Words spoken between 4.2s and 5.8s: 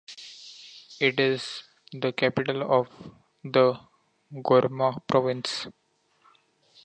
Gourma province.